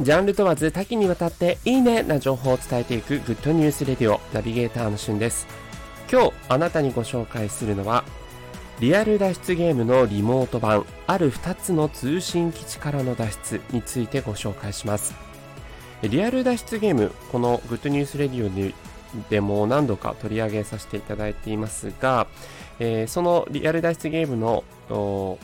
[0.00, 5.46] ジャンル問わず多岐にわたっていいねな情報を伝えていくグッドニュースレディオナビゲーターのしゅんです。
[6.10, 8.04] 今日あなたにご紹介するのは
[8.80, 15.14] リアル脱出ゲームのリモート版ある2つの通信基地からの脱出についてご紹介します。
[16.02, 18.74] リアル脱出ゲーム、このグッドニュースレディオに
[19.30, 22.26] でも何度か取り上げさせていただいていますが、
[22.78, 24.64] えー、そのリアル脱出ゲームの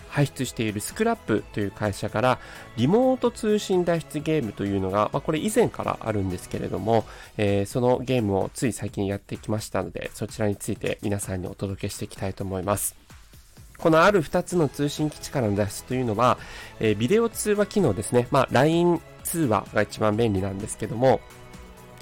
[0.09, 2.39] 排出しているスクラップという会社から
[2.77, 7.05] リモート通信脱出ゲームというのが、まあ、これ以前からあるんですけれども、
[7.37, 12.97] えー、そのゲームをつい最近やってきましたのでそちらについて皆さんにお届けしていきたいと思います。
[13.79, 16.37] このある2つの通信基地からの脱出というのは、
[16.81, 18.27] えー、ビデオ通話機能ですね。
[18.33, 21.21] まあ、LINE 通話が一番便利なんですけども、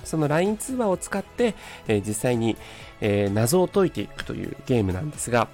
[0.06, 1.54] その LINE 通話を使って、
[1.88, 2.56] え、実際に、
[3.00, 5.48] え、謎を解いていくというゲームなんですが、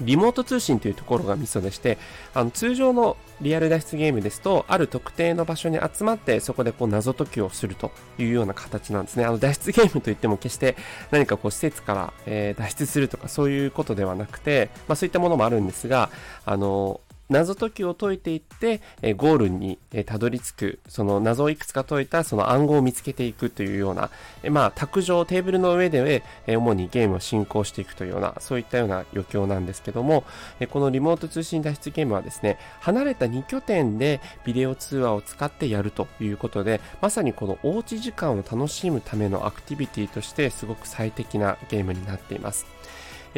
[0.00, 1.98] リモート通信というところがミソでして、
[2.34, 9.24] あの通常のリアル脱出ゲームですと、ある特定の場所に集まって、そこでこう謎解きをするというような形なんですね。
[9.24, 10.76] あの脱出ゲームといっても決して
[11.10, 16.10] 何かこう施設から、え、脱出するとかそういうことではなくて、まあそういったものもあるんですが、
[16.44, 17.00] あの、
[17.34, 24.10] 謎解きを解いていって、えゴールに、えたどり着く、その謎をいくつか解いたその暗号を見つけていくというような、
[24.44, 30.22] えまあ、卓上、テーブルの上で、え主にゲームを進行していくというような、そういったような余興なんですけども、
[30.60, 42.64] えこのリモート通信脱出ゲームはですね、離れた2拠点でビデオ通話を使ってやるということで、まさにこのおうち時間を楽しむためのアクティビティとしてすごく最適なゲームになっています。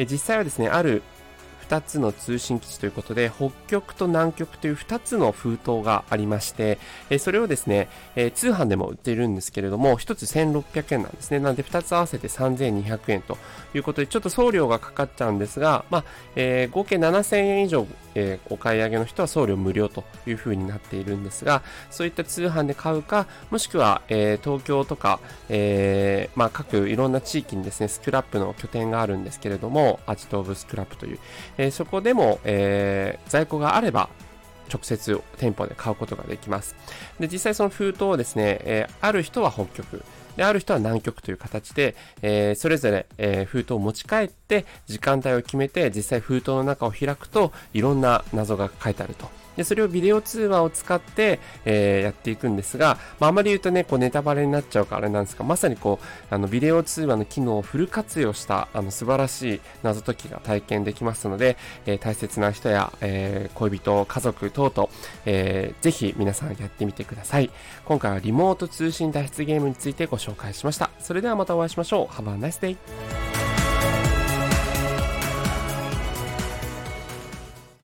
[0.05, 1.01] 実際はですね、ある
[1.69, 6.79] 2つの通信基地ということで、北極と南極という2つの封筒がありまして、
[7.09, 11.39] えそれをですね、え通販でも売っているんですけれども、1つ1600円なんですね。
[11.39, 13.37] なので2つ合わせて3200円と
[13.73, 16.03] いうことで、ちょっと送料がかかっちゃうんですが、まあ、
[16.35, 17.85] え、合計7000円以上、
[18.19, 31.19] えー、お買い上げの人は送料無料という風になっているんですが、そういった通販で買うか、もしくは、えー、東京とか、えまあ、各いろんな地域にですね、スクラップの拠点があるんですけれども、アジトーブスクラップという、
[31.59, 34.09] えそこでも、え在庫があれば、
[34.73, 36.75] 直接店舗で買うことができます。
[37.19, 40.03] で、実際その封筒をですね、えある人は北極、
[40.37, 49.46] で、ある人は南極という形で、えー、それぞれ、えー、封筒を持ち帰って、時間帯を決めて、実際封筒の中を開くと、いろんな謎が書いてあると。
[49.57, 64.89] で、それをビデオ通話を使って、えー、やっていくんですが、まあ、あまり言うとね、こうネタバレになっちゃうからあれなんですが、まさにこう、あの、ビデオ通話の機能をフル活用した、あの、素晴らしい謎解きが体験できますので、えー、大切な人や、えー、恋人、家族等々、
[65.25, 67.49] えー、ぜひ皆さんやってみてください。
[67.85, 70.89] 今回はリモート通信脱出ゲームについてご紹介しました。
[70.99, 72.13] それではまたお会いしましょう。
[72.13, 73.16] Have a nice day!